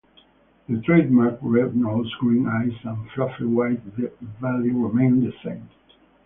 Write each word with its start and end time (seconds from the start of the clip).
The 0.67 0.81
trademark 0.81 1.37
red 1.43 1.75
nose, 1.75 2.11
green 2.15 2.47
eyes 2.47 2.73
and 2.85 3.07
fluffy 3.11 3.45
white 3.45 3.83
belly 4.41 4.71
remain 4.71 5.23
the 5.23 5.31
same. 5.43 5.69